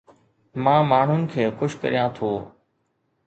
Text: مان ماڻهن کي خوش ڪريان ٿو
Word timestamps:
مان 0.67 0.81
ماڻهن 0.91 1.27
کي 1.33 1.43
خوش 1.59 1.77
ڪريان 1.83 2.09
ٿو 2.17 2.31